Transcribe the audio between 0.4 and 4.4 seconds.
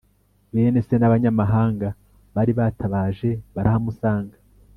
bene se n' abanyamahanga bari batabaje barahamusanga,